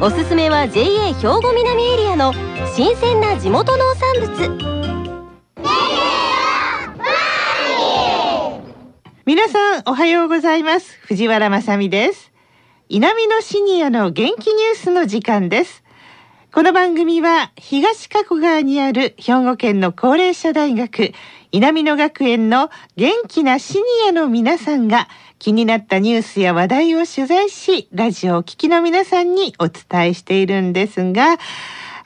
[0.00, 2.32] おすすめは JA 兵庫南エリアの
[2.74, 4.74] 新鮮な地元農産物。
[9.26, 10.98] 皆さんおはようございます。
[11.02, 12.32] 藤原まさです。
[12.88, 15.83] 南のシニアの元気ニュースの時間です。
[16.54, 21.10] この番組は東加古川にある兵庫県の高齢者大学
[21.50, 25.08] 南野学園の元気なシニアの皆さんが
[25.40, 31.38] 気になったニュースや話題を取材しラジオを聴きの皆さんにお伝えしているんですが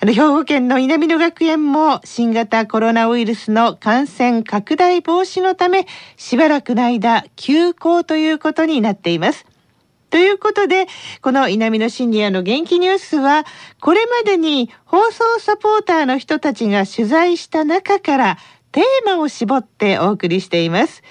[0.00, 5.86] あの兵庫県の南野学園も新型コロナウイルスの感染拡大防止のため
[6.16, 9.44] しばらくの間休校ということになっています。
[10.10, 10.86] ということで、
[11.20, 13.44] この南のシニアの元気ニュースは、
[13.80, 18.38] これまでに放送サポーターの人たちが取材した中から
[18.72, 21.02] テーマを絞ってお送りしています。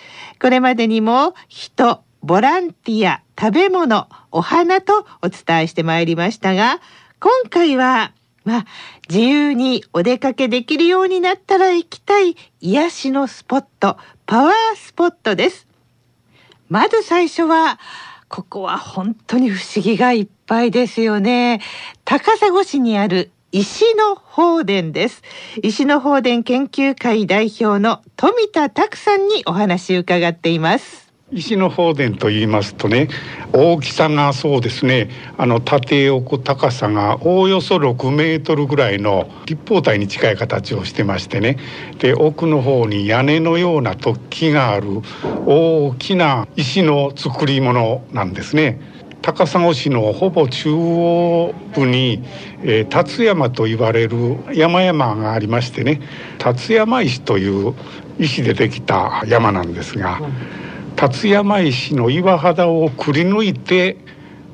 [0.42, 6.80] これまでにも人、ボランティア、食べ物、お花とお伝えしてまいりましたが、
[7.20, 8.14] 今回は、
[8.46, 8.66] まあ、
[9.10, 15.68] 自由にお出かけできるようになったら行きたい癒しのスポット、パワースポットです。
[16.70, 17.80] まず最初は、
[18.30, 21.62] ここは本当に不思議がいっぱいですよね。
[22.04, 25.24] 高砂市にある石の放電です。
[25.64, 31.07] 石の放電研究会代表の富田拓さんにお話伺っています。
[31.30, 33.10] 石の法殿と言いますとね
[33.52, 41.58] 大きさがそうですねあの縦横高さがおおよそ6メートルぐらいの立方体に近い形をしてましてね
[42.00, 45.02] で奥の方に屋根のような突起がある
[45.46, 48.80] 大きな石の作り物なんですね。
[49.22, 52.24] 高砂市のほぼ中央部に、
[52.62, 56.00] えー、辰山と言われる山々がありましてね
[56.38, 57.74] 辰山石という
[58.20, 60.20] 石でできた山なんですが。
[60.22, 60.67] うん
[60.98, 63.98] 辰山石の岩肌をくり抜いて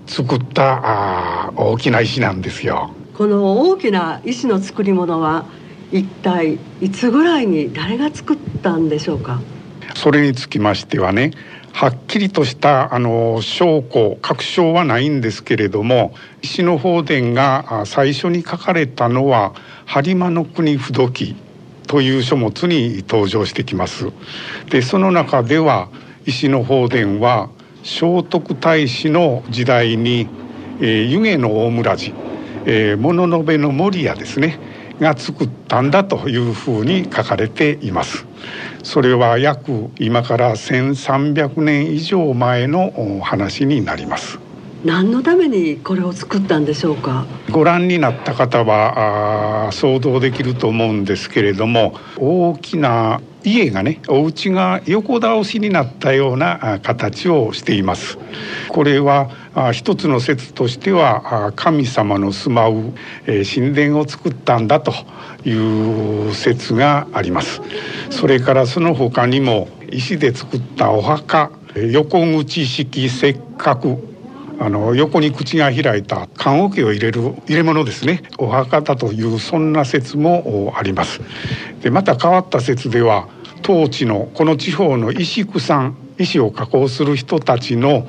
[0.06, 5.46] 作ったあ大きな石なんですよこの大きな石の作り物は
[5.94, 9.40] 一体いつぐらいに誰が作ったんでしょうか？
[9.96, 11.32] それにつきましてはね
[11.72, 19.54] はっきりとしたあの証拠確証はないんですけれども石の法殿が最初に書かれたのは
[19.88, 21.38] 「播磨の国不土記」
[21.88, 24.12] という書物に登場してきます。
[24.70, 25.88] でその中では
[26.26, 27.50] 石の法殿は
[27.84, 30.28] 聖徳太子の時代に、
[30.80, 32.16] えー、湯気の大村寺、
[32.66, 34.60] えー、物の部の守屋ですね
[35.00, 38.26] が作ったんだというふうに書かれています。
[38.84, 44.40] それは約今から1300年以上前の話になります。
[44.84, 47.26] 何のためにこれを作ったんでしょうか？
[47.52, 58.18] ご覧になった方は想像できると思うんですけれども大きな家がねお家が横倒しになったような形をしています。
[58.68, 59.30] これは
[59.72, 62.94] 一つの説としては神様の住まう
[63.26, 64.94] 神殿を作ったんだと
[65.46, 67.62] いう説があります。
[68.10, 73.28] それからその他にも石で作ったお墓横口式石
[73.58, 74.12] 閣
[74.60, 78.24] あの横に口が開いた棺桶を入れる入れ物ですね。
[78.38, 81.22] お墓だというそんな説もあります。
[81.82, 83.28] でまた変わった説では
[83.62, 88.08] 当地のこの地方の石工さん石を加工する人たちの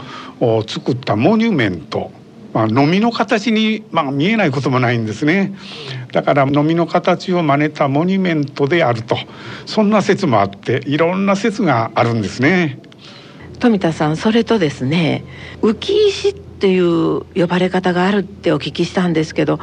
[0.66, 2.10] 作ったモニュメント
[2.54, 5.54] まあ、飲みの形に、まあ、見えないこともないんですね。
[6.12, 9.16] だから飲みの形を真似たモニュメントであると。
[9.66, 12.78] そんな説もあっていろんな説があるんですね。
[13.59, 15.25] 富田さんそれとですね
[15.62, 15.77] 浮
[16.09, 19.59] 石っていう呼ばれ方があるってお聞きしたんですけど。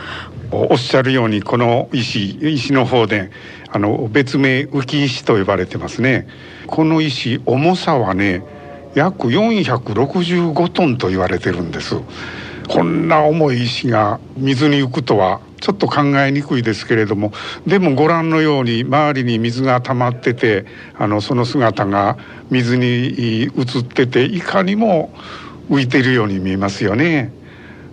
[0.54, 3.32] おっしゃるようにこの石石の方で
[3.70, 6.28] あの別名浮石と呼ばれてますね。
[6.68, 8.44] この石重さはね
[8.94, 11.96] 約465トンと言われてるんです。
[12.72, 17.34] こんな重い石が水に浮くとはちょっと考えにくいですけれども
[17.68, 20.66] でもご覧のように周りに水が溜まってて
[20.98, 22.18] あのその姿が
[22.50, 25.14] 水に映ってていかにも
[25.70, 27.34] 浮いているように見えますよね。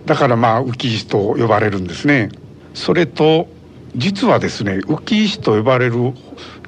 [0.05, 2.29] だからまあ浮石と呼ばれるんですね。
[2.73, 3.47] それと
[3.97, 6.13] 実はですね浮石と呼ばれる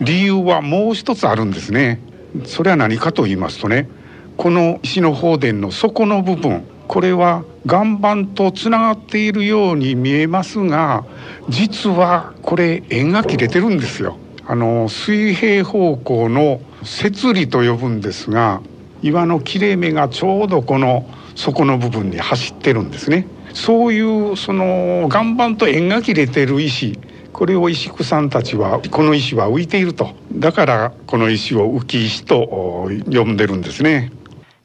[0.02, 2.02] 理由はもう一つあるんですね。
[2.44, 3.88] それは何かと言いますとね
[4.36, 11.06] この石の法殿の底の部分これは岩盤とつながっているように見えますが
[11.48, 14.18] 実はこれ円が切れてるんですよ。
[14.46, 18.62] あの水平方向の節理と呼ぶんですが
[19.02, 23.26] 岩の切れ目がちょうどこの底の部分に走ってるんですね。
[23.54, 27.00] そういうその岩盤と円が切れてる石
[27.32, 30.10] これを石工さんたちはこの石は浮いていると。
[30.34, 34.12] だからこの石を浮き石と呼んでるんですね。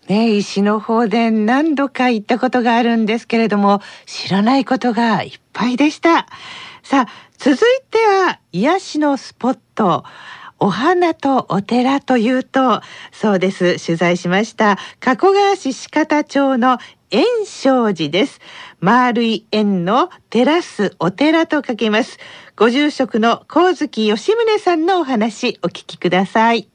[0.09, 6.27] ね石の方で何度か行ったことがあるんですけれども知らないことがいっぱいでした。
[6.83, 7.07] さあ
[7.39, 7.59] 続い
[7.91, 10.05] ては癒しのスポット
[10.59, 12.81] お花とお寺というと
[13.13, 13.85] そうです。
[13.85, 16.79] 取材しました加古川市四方町の
[17.11, 18.41] 円正寺です。
[18.81, 22.19] 丸い円のテラスお寺と書きます。
[22.57, 26.69] ご住職の光月吉宗さんのお話お聞きください。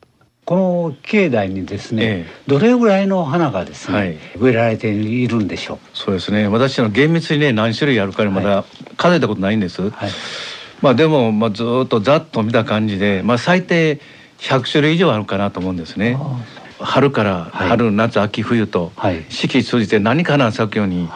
[0.45, 6.47] この境内にですね、ええ、どれぐらいの花がですね、はい、植えられているんでしょうそうですね。
[6.47, 8.65] 私の厳密にね何種類あるかまだ
[8.97, 10.11] 数えたことないんです、はい、
[10.81, 13.99] まあでも、まあ、ずっとざっと見た感じで、まあ、最低
[14.39, 16.17] 100種類以上あるかなと思うんですね
[16.83, 18.91] 春から春、はい、夏秋冬と
[19.29, 21.09] 四季通じて何かな咲くように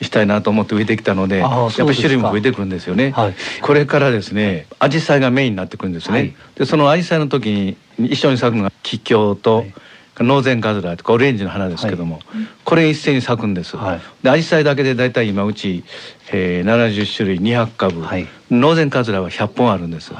[0.00, 7.50] したいなと思って植えてきたので、やっぱり種類も増えてくるんですよね、はい、これからですね紫陽花がメインになってくるんですね、はい、でその紫陽花の時
[7.98, 9.64] に一緒に咲くのが桔梗と、
[10.20, 12.20] ノーゼンカズラとかオレンジの花ですけども、
[12.64, 13.78] これ一斉に咲くんです、で
[14.22, 15.84] 紫陽花だけで大体今うち、
[16.32, 18.00] えー、70種類200株、
[18.50, 20.12] ノーゼンカズラは100本あるんです、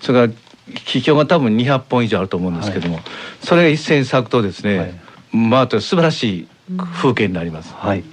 [0.00, 0.51] それから
[0.84, 3.04] 気境が多分200本以上あると思うんですけども、はい、
[3.42, 4.94] それが一斉に咲くとですね、はい、
[5.32, 6.48] まあ素晴らしい
[6.94, 7.74] 風景になります。
[7.74, 8.04] はい、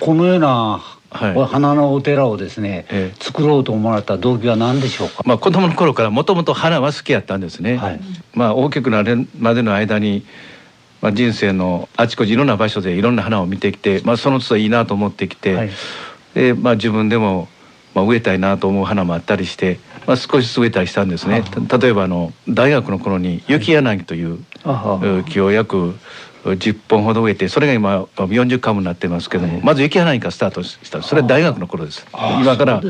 [0.00, 0.80] このような
[1.10, 5.22] 花のお寺をですね、ええ、作ろうと思われた動機は何でしょうか？
[5.24, 7.76] まあ子供の頃からもともと花は好きやったんですね。
[7.76, 8.00] はい、
[8.34, 10.24] まあ大きくなるまでの間に。
[11.00, 15.70] まあ、人生のあちこちいろんな場所でいろんな花を見てきて、まあ、その都度いいなと思ってきて、はい、
[16.32, 17.46] でまあ、自分でも
[17.94, 21.44] まあ、植えたいなと思う花もあったりして、まあ、少し植えたりしたんですね。
[21.80, 24.44] 例えばあの大学の頃に雪柳という
[25.28, 25.94] 木を約
[26.44, 32.06] 10本ほど植えてそれが今40株になってますけども、まず雪柳からスタートしたそれは大学の頃です。
[32.12, 32.82] 今から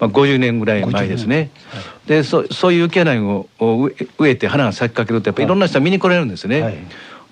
[0.00, 1.50] まあ50年ぐらい前ですね、
[2.06, 3.20] でそそういう雪柳
[3.58, 6.78] を植えて花が咲きかけるとやっぱりいろんな人が見に来られるんですね、はい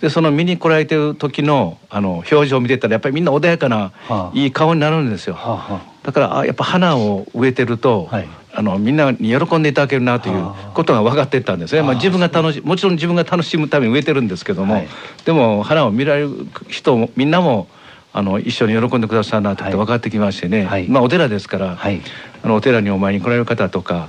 [0.00, 14.88] でその見に来られてる時のあの表情を見てたらやっぱりみんな穏やかな、はあ、いい顔になるんですよ、はあ、だからあやっぱ花を植えてると、はい、あのみんなに喜んでいただけるなということが分かっていったんですね、まあ、自分が楽しもちろん自分が楽しむために植えてるんですけども、はい、
[15.24, 16.30] でも花を見られる
[16.68, 17.68] 人もみんなも
[18.12, 22.00] あの一緒に喜んでくださるなと分かってきましてね、はい、まあお寺ですから、はい、
[22.42, 24.08] あのお寺にお参りに来られる方とか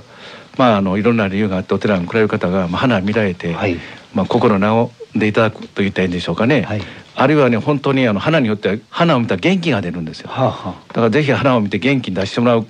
[0.58, 3.78] まあ、あのいろんな理由があってお寺に来られる方が、まあ、花見られて、はい、
[4.14, 6.82] まあ、心直でいただくと言ったらいいんでしょうかね、はい、
[7.14, 12.66] あるいはね本当にあの花によっては花を見たら元気が出るんですよ、はあはあ、だからぜひ花を見て元気に出してもらう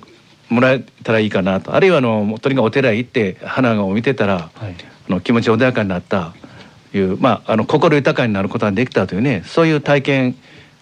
[0.49, 1.73] もらえたらいいかなと。
[1.73, 4.75] あるいはあのとにかくお寺へ行って花を見てたら、はい、
[5.09, 6.33] あの気持ち穏やかになった
[6.93, 10.35] いうまああの心豊かになることができたというねそういう体験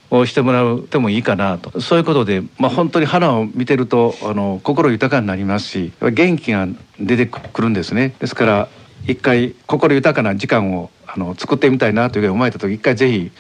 [0.10, 1.80] をしてもらうてもいいかなと。
[1.80, 6.68] そういうことで、まあ、本当に花を見てるとあの心豊かになりますし元気が
[7.00, 8.13] 出てくるんですね。
[8.19, 8.69] ですから
[9.07, 13.31] 一回心豊かな時間をあの作ってみたいなというふうに思えた時一回ぜひ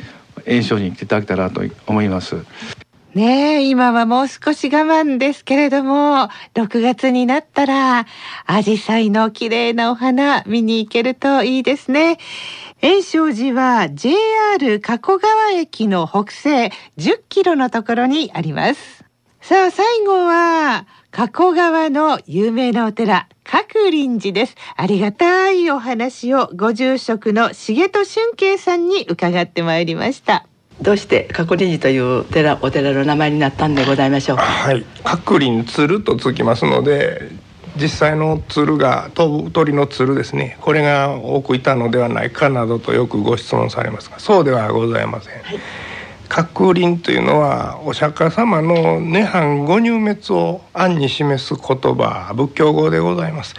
[0.45, 2.35] 演唱に来ていただけたらと思います。
[3.13, 8.07] ねえ、今はもう少し我慢ですけれども、6月になったら、
[8.45, 12.19] アジサイの綺麗なお花見に行けるといいですね。
[12.81, 19.03] 炎正寺は JR 加古川駅の北西10キロのところにあります。
[19.41, 24.55] さあ、最後は、加古川の有名なお寺、各林寺です。
[24.77, 30.47] ありがたいお話をご住職の重戸俊慶さんに伺ってまいりました。
[30.81, 34.43] どうして角林寺という寺お寺の名前になったんでございましょうか？
[34.43, 37.29] はい、角林鶴とつきますので、
[37.75, 40.57] 実際の鶴が飛ぶ鳥の鶴ですね。
[40.61, 45.33] これが多くいたのではないかなどとよくご質問されますが、そうではございません。
[45.33, 45.59] はい
[46.33, 53.53] 角輪というのはお釈迦様の涅槃ご入滅を暗に示す言葉仏教語でございます。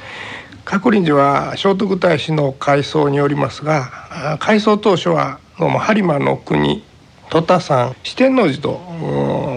[0.64, 6.82] 角輪寺は聖徳太子の改装によりますが改装当初はどうも播磨の国
[7.28, 8.80] 戸田山四天王寺と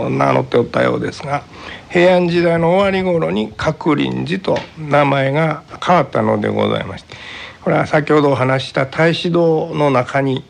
[0.10, 1.44] 名乗っておったようですが
[1.90, 7.16] 平安時代の終わり頃に角輪寺と名前が変わったのでございまして
[7.64, 10.44] これは先ほどお話した太子堂の中に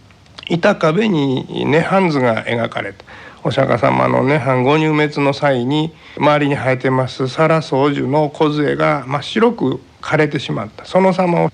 [0.49, 3.03] 板壁に涅槃図が描かれた
[3.43, 10.85] お釈迦様の涅槃ご入滅の際に周りに生えてますサラソウジュの梢が真っ白く枯れてしまった。
[10.85, 11.51] その様を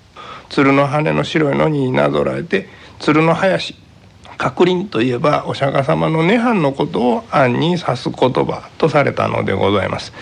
[0.48, 2.68] 鶴の羽の白いのになぞらえて
[2.98, 3.74] 鶴の林
[4.38, 10.12] 閣林といえばお釈迦様の涅槃のことを暗に指す言葉とされたのでございます。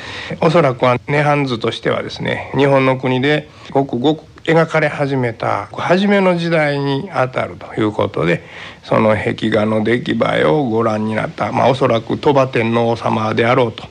[0.40, 8.42] おそらくは涅槃図としてはですね日本の国でごくごく描かれ始めた初めの時代にあたるということで
[8.82, 13.84] その壁画の出来栄えをご覧になった、まあ、おそらく鳥羽天皇様であろうと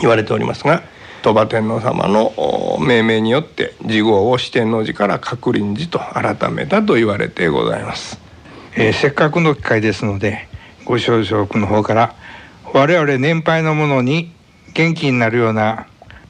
[0.00, 0.82] 言われておりますが
[1.22, 2.32] 鳥羽天皇様の
[2.80, 8.18] 命名によって次号を四天王寺から鶴林寺と改めたと言われてございます。
[8.76, 10.48] えー、せっかくの機会ですので
[10.84, 12.14] ご少々の方から
[12.72, 14.32] 我々年配の者に
[14.74, 15.86] 元気になるような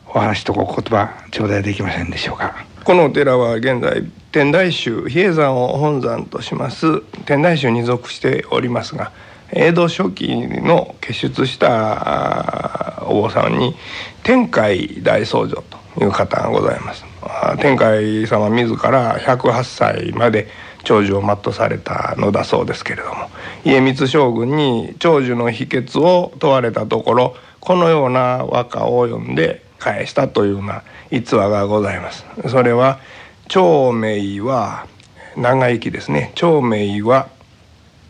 [0.06, 7.00] お話とお言葉頂戴できませんでしょうかこのお寺は現在天台宗比叡山を本山とします。
[7.26, 9.12] 天台宗に属しておりますが
[9.50, 13.74] 江戸初期の結出したお坊さんに
[14.22, 15.62] 天海大僧正
[15.96, 17.04] という方がございます。
[17.60, 20.48] 天海様自ら108歳まで
[20.84, 23.28] 長寿を全うされたのだそうですけれども
[23.64, 32.24] 家光将軍に長寿の秘訣を問われたところこのような和歌を読んで返したというような逸話がございます。
[32.48, 33.00] それは
[33.48, 34.86] 長命は
[35.36, 36.32] 長生きですね。
[36.34, 37.28] 長命は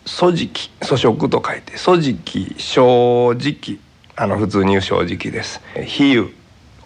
[0.06, 3.78] 粗食粗食と書いて粗食正直
[4.16, 5.60] あの普通に言う正直です。
[5.84, 6.32] 比喩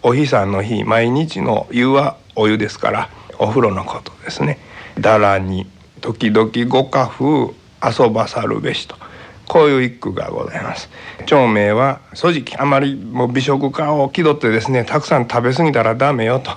[0.03, 3.09] お日さんの日毎日の湯はお湯ですから
[3.39, 4.59] お風呂のことですね。
[4.99, 5.65] だらに
[6.01, 9.02] 時々ご家風遊ばさるべしと。
[9.53, 10.89] こういう一句がございます
[11.27, 16.49] 長命は粗食あまりも美食家を気取ってですねたくさん食べ過ぎたらダメよと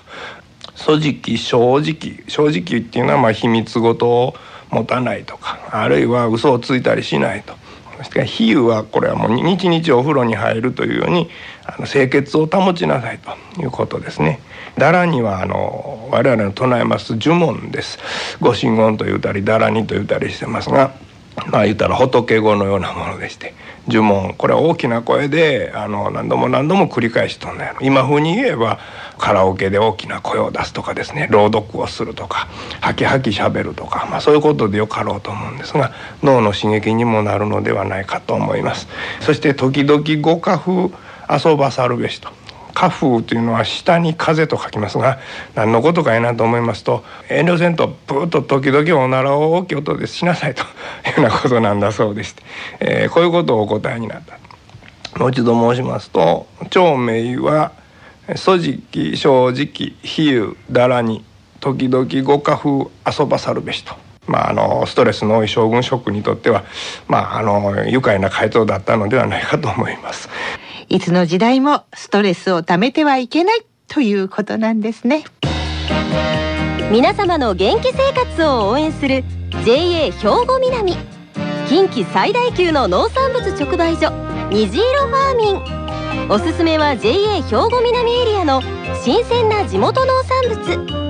[0.78, 4.34] 粗食正直正直っていうのはまあ秘密事を
[4.70, 7.52] 持たないとかあるいは嘘をついたりしないと
[7.98, 11.28] そして比喩はこれはもう日々お風呂に入るというように
[11.66, 14.40] あの清潔を保ちなさいということですね。
[14.78, 17.98] だらにはあの我々の唱えます呪文です。
[18.40, 20.92] ご神言と言うたりだらにと言うたりしてますが。
[21.50, 23.54] まあ言ったら仏語のようなものでして
[23.88, 28.80] 呪文これは大きな声であの何度も何度も繰り返しとんだよ今風に言えば
[29.18, 32.48] カラオケで大きな声を出すとかですね朗読をするとか
[32.80, 38.88] ハキハキしゃべるとか、まあ、そういうことでよかろうと思うんですが脳の刺激にもなるのではないかと思います。
[39.20, 40.90] そして時々ご家風
[41.28, 42.30] 遊ばさるべしと。
[42.76, 45.18] 花風というのは下に風と書きますが
[45.54, 52.42] 何のことかいなと思いますと遠慮せんとプーッと時々おならを大きい音でしなさいというようなことなんだそうでして、
[52.80, 54.38] えー、こういうことをお答えになった。
[55.18, 57.72] もう一度申しますと長命は
[58.28, 61.24] 「粗食正直比喩だらに
[61.60, 63.94] 時々ご家風遊ばさるべしと。
[64.26, 66.64] まあ、あのストレスの多い将軍職にとっては、
[67.06, 70.28] まあ、あの愉快な回答だったのではないかと思います。
[70.88, 75.24] いつの時代もストレスをためてはいけないということなんですね。
[76.92, 79.24] 皆様の元気生活を応援する
[79.64, 80.12] JA 兵
[80.46, 80.94] 庫南。
[81.68, 84.12] 近畿最大級の農産物直売所
[84.50, 86.30] 虹色ファーミン。
[86.30, 88.62] おすすめは JA 兵庫南エリアの
[89.02, 91.06] 新鮮な地元農産物。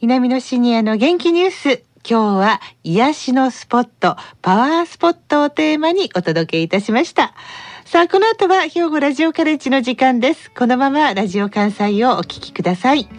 [0.00, 1.87] 南のシニアの元気ニュース。
[2.10, 7.34] 今日は癒しのスポットパワースポットをテーマにお届けいたしました。
[7.84, 10.50] さあこの後は兵庫ラジオカレッジの時間です。
[10.52, 13.10] このままラジオ関西をお聞きください。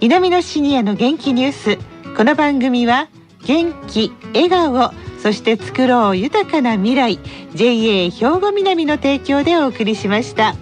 [0.00, 1.78] 南のシニアの元気ニュース。
[2.16, 3.10] この番組は
[3.44, 7.18] 元気笑顔そして作ろう豊かな未来。
[7.54, 10.54] JA 兵庫南の提供でお送りしました。